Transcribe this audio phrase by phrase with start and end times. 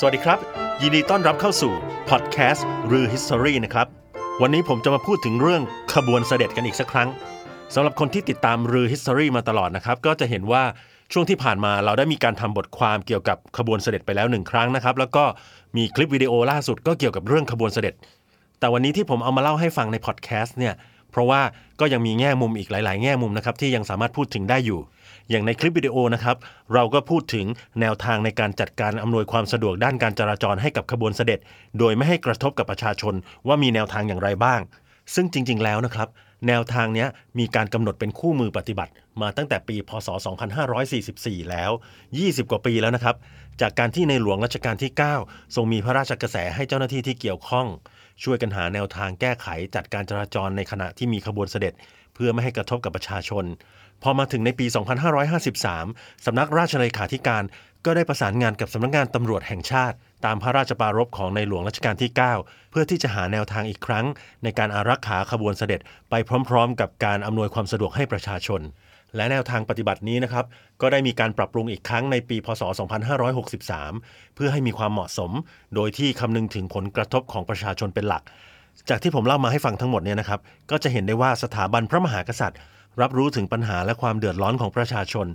[0.00, 0.38] สวัสดีครับ
[0.82, 1.72] ยินดีต้อนรับเข้าสู่
[2.10, 3.86] พอดแคสต์รือ History นะครับ
[4.42, 5.62] วันนี้ผมจะมาพูดถึงเรื่อง
[5.94, 7.08] ขบวนเสด็จกันอีกสักครั้ง
[7.74, 10.62] สำหรับคนที่ติดตามรือ History มาตลอดนะครับ ก็จะเห็นว่า
[11.12, 15.24] ช่วงที่ผ่านมาเราได้มีการทำบทความเกี่ยวกับขบวนเสด็จไปแล้วหนึ่งครั้งนะครับ แล้วก็
[15.76, 17.94] มีคลิปวิดีโอล่าสุดก็เกี่ยวกับเรื่องขบวนเสด็จ
[18.60, 20.74] แต่วันนี้ที่ผมเอามาเล่าให้ฟังในพอดแคสต์เนี่ย
[21.16, 21.42] เพราะว่า
[21.80, 24.80] ก็ยังมีแง่มุมอีกหลาย ๆ แง่มุมนะครับที่ยังสามารถพูดถึงได้อยู่
[25.30, 26.36] อย่างในคลิปวิดีโอนะครับ
[26.74, 27.46] เราก็พูดถึง
[27.80, 31.40] แนวทางในการจัดการอำนวยความสะดวกด้านการจราจรให้กับขบวนเสด็จ
[31.78, 33.14] โดยไม่ให้กระทบกับประชาชน
[33.46, 34.60] ว่ามีแนวทางอย่างไรบ้าง
[35.14, 36.08] ซึ่งจริง ๆ แล้วนะครับ
[36.48, 37.06] แนวทางนี้
[37.38, 40.08] มีการกำหนดเป็นคู่มือปฏิบัติ มาตั้งแต่ปี พศ
[40.84, 41.70] 2544 แล้ว
[42.10, 43.16] 20 กว่าปีแล้วนะครับ
[43.60, 44.90] จากการที่ในหลวงรัชกาลที่
[45.22, 47.66] 9 ทรงมีพระราชกระแสให้เจ้าหน้าที่ที่เกี่ยวข้อง
[48.22, 51.74] ช่วยกันหาแนวทางแก้ไขจัดการจราจรในขณะที่มีขบวนเสด็จ
[52.14, 53.44] เพื่อไม่ให้กระทบกับประชาชน
[54.02, 54.66] พอมาถึงในปี
[55.46, 57.42] 2553 สำนักราชเลขาธิการ
[57.84, 64.06] ก็ได้ประสานงานกับสำนักงานตำรวจแห่งชาติ ตามพระราชปรารภของในหลวงรัชกาลที่ 9 เพื่อที่จะหาแนวทางอีกครั้ง
[64.42, 65.80] ในการอารักขาขบวนเสด็จ
[66.10, 66.14] ไป
[66.48, 68.60] พร้อม ๆ กับการอำนวยความสะดวกให้ประชาชน
[69.16, 70.44] และแนวทางปฏิบัตินี้นะครับ
[70.80, 72.62] ก็ได้มีการปรับปรุงอีกครั้งในปีพศ
[73.28, 75.30] 2563 เพื่อให้มีความเหมาะสม
[75.74, 78.22] โดยที่คำนึงถึงผลกระทบของประชาชนเป็นหลัก
[78.88, 80.40] จากที่ผมเล่ามาให้ฟังทั้งหมดเนี่ยนะครับ
[80.70, 82.58] ก็จะเห็นได้ว่าสถาบันพระมหากษัตริย์
[83.00, 85.26] รับรู้ถึงปัญหาและความเดือดร้อนของประชาชน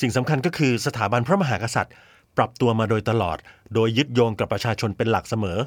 [0.00, 1.92] สิ่งสำคัญก็คือสถาบันพระมหากษัตริย์
[2.36, 3.38] ปรับตัวมาโดยตลอด
[3.74, 5.58] โดยยึดโยงกับประชาชนเป็นหลักเสมอ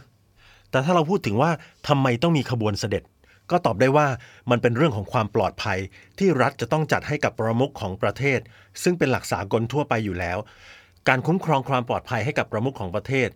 [0.72, 1.52] แต่ถ้าเราพูดถึงว่า
[1.88, 3.04] ทำไมต้องมีขบวนเสด็จ
[3.52, 4.08] ก็ตอบได้ว่า
[4.50, 5.80] มันเป็นเรื่องของความปลอดภัย
[6.20, 8.40] ที่รัฐจะต้องจัดให้กับประมุขของประเทศ
[8.84, 10.38] ซึ่งเป็นหลักสากลทั่วไปอยู่แล้ว
[11.08, 13.30] การคุ้มครองความปลอดภัยให้กับประมุขของประเทศ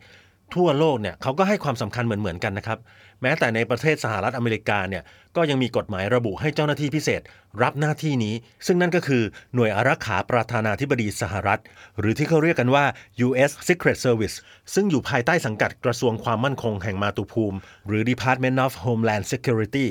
[0.56, 2.80] ทั่วโลกเนี่ยเขาก็ให้ความสำคัญเหมือนๆกันนะครับ
[3.22, 5.04] แม้แต่ในประเทศสหรัฐอเมริกาเนี่ย
[5.36, 7.22] ก็ยังมีกฎหมายระบุให้เจ้าหน้าที่พิเศษ
[7.64, 8.36] รับหน้าที่นี้
[8.66, 9.24] ซึ่งนั่นก็คือ
[9.56, 11.62] หน่วยอารักขาประธานาธิบดีสหรัฐ
[12.00, 12.86] หรือที่เขาเรียกกันว่า
[13.28, 13.52] U.S.
[13.68, 14.36] Secret Service
[14.74, 17.58] ซึ่งอยู่ภายใต้สังกัดกระทรวงความมั่นคงแห่งมาตุภูมิ
[17.88, 19.88] หรือ Department of Homeland Security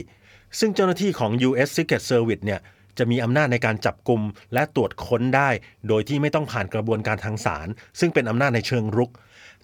[0.58, 1.68] ซึ่งเจ้าหน้าที่ของ U.S.
[1.76, 2.60] Secret Service เนี่ย
[2.98, 4.22] จะมีอำนาจในการจับกลุ่ม
[4.54, 5.50] และตรวจค้นได้
[5.88, 7.68] โดยที่ไม่ต้องผ่านกระบวนการทางศาล
[8.00, 9.10] ซึ่งเป็นอำนาจในเชิงรุก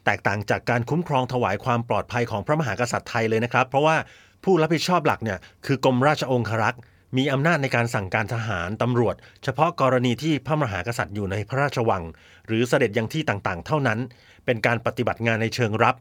[0.06, 3.96] แตกต่างจากการคุ้มครองถวายความปลอดภัยของพระมหากษัตริย์ไทยเลยนะครับ เพราะว่า
[4.44, 6.80] ผู้รับผิดชอบหลักเนี่ยคือกรมราชองครักษ์
[7.16, 9.14] มีอำนาจในการสั่งการทหารตำรวจ
[9.44, 12.02] เฉพาะกรณีที่พระมหากษัตริย์อยู่ในพระราชวัง
[12.46, 13.98] หรือเสด็จยังที่ต่างๆ เท่านั้น
[14.46, 15.94] เป็นการปฏิบัติงานในเชิงรับ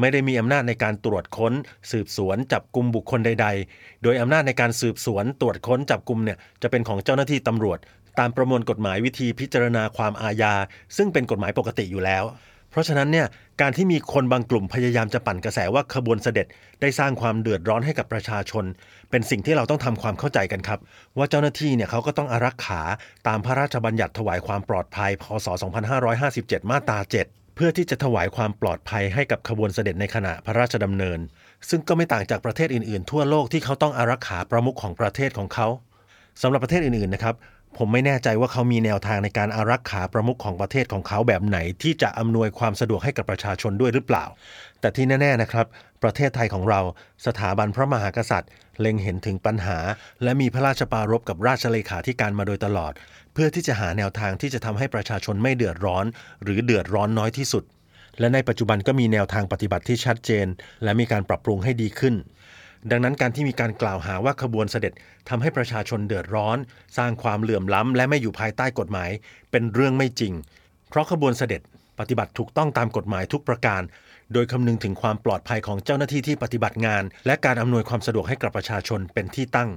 [0.00, 1.52] ไม่ได้มีอำนาจในการตรวจค้น
[1.90, 7.78] สืบสวน จับกลุ่มบุคคลใด ๆ โดยอำนาจในการสืบสวน ตรวจค้นจับกลุ่มเนี่ยจะเป็นของเจ้าหน้าที่ตำรวจ
[8.18, 10.54] ตามประมวลกฎหมายวิธีพิจารณาความอาญา
[10.96, 12.24] ซึ่งเป็นกฎหมายปกติอยู่แล้ว
[12.76, 13.26] ราะฉะนั้นเนี่ย
[13.60, 16.46] การที่มีคนบางกลุ่มพยายามจะปั่นกระแสว่าขบวนเสด็จ
[16.80, 18.64] ได้สร้างความเดือดร้อนให้กับประชาชน
[19.10, 20.80] เป็นสิ่งที่เราต้องทำความเข้าใจกันครับ
[21.18, 22.82] ว่าเจ้าหน้าที่เนี่ยเขาก็ต้องอารักขา
[23.28, 25.46] ตามพระราชบัญญัติถวายความปลอดภัยพศ
[26.08, 26.98] 2557 มาตรา
[27.28, 31.18] 7 เพื่อที่จะถวายความปลอดภัยให้กับขบวนเสด็จในขณะพระราชดำเนิน
[31.68, 35.68] ซึ่งก็ไม่ต่างจากประเทศอื่นๆ ทั่วโลกที่เขาต้องอารักขาประมุขของประเทศของเขา
[36.42, 37.34] สำหรับประเทศอื่นๆนะครับ
[37.76, 44.24] ผมไม่แน่ใจว่าเขามีแนวทางในการอารักขาประมุขของประเทศของเขาแบบไหน ที่จะอำนวยความสะดวกให้กับประชาชนด้วยหรือเปล่า
[44.80, 45.66] แต่ที่แน่ๆนะครับ
[46.02, 46.80] ประเทศไทยของเรา
[47.26, 48.50] สถาบันพระมหากษัตริย์
[48.80, 49.78] เล็งเห็นถึงปัญหา
[50.22, 52.92] และมีพระราชปรารภกับราชเลขาธิการมาโดยตลอด
[53.32, 56.04] เพื่อที่จะหาแนวทางที่จะทำให้ประชาชนไม่เดือดร้อน
[56.42, 57.64] หรือเดือดร้อนน้อยที่สุด
[58.18, 60.46] และในปัจจุบันก็มีแนวทางปฏิบัติที่ชัดเจน
[60.84, 62.14] และมีการปรับปรุงให้ดีขึ้น
[62.90, 64.92] ดังนั้นการที่มีการกล่าวหาว่าขบวนเสด็จ
[65.28, 66.58] ทำให้ประชาชนเดือดร้อน
[66.96, 69.10] สร้างความเหลื่อมล้ำและไม่อยู่ภายใต้กฎหมาย
[69.50, 70.32] เป็นเรื่องไม่จริง
[70.88, 71.60] เพราะขบวนเสด็จ
[71.98, 73.82] ปฏิบัติถูกต้องตามกฎหมายทุกประการ
[74.32, 79.70] โดยคำนึงถึงความปลอดภัยของเจ้าหน้าที่ที่ปฏิบัติงาน และการอำนวยความสะดวกให้กับประชาชนเป็นที่ตั้ง